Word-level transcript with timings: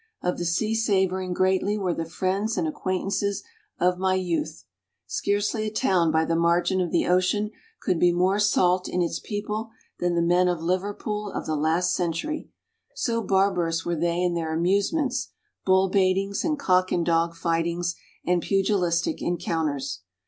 Of 0.23 0.39
the 0.39 0.45
sea 0.45 0.73
savouring 0.73 1.31
greatly 1.31 1.77
were 1.77 1.93
the 1.93 2.09
friends 2.09 2.57
and 2.57 2.67
acquaintances 2.67 3.43
of 3.79 3.99
my 3.99 4.15
youth. 4.15 4.63
Scarcely 5.05 5.67
a 5.67 5.71
town 5.71 6.11
by 6.11 6.25
the 6.25 6.35
margin 6.35 6.81
of 6.81 6.89
the 6.91 7.05
ocean 7.05 7.51
could 7.83 7.99
be 7.99 8.11
more 8.11 8.39
salt 8.39 8.89
in 8.89 9.03
its 9.03 9.19
people 9.19 9.69
than 9.99 10.15
the 10.15 10.23
men 10.23 10.47
of 10.47 10.59
Liverpool 10.59 11.31
of 11.31 11.45
the 11.45 11.55
last 11.55 11.93
century: 11.93 12.49
so 12.95 13.21
barbarous 13.21 13.85
were 13.85 13.95
they 13.95 14.23
in 14.23 14.33
their 14.33 14.55
amusements, 14.55 15.27
bull 15.67 15.87
baitings 15.87 16.43
and 16.43 16.57
cock 16.57 16.91
and 16.91 17.05
dog 17.05 17.35
fightings, 17.35 17.93
and 18.25 18.41
pugilistic 18.41 19.21
encounters. 19.21 19.99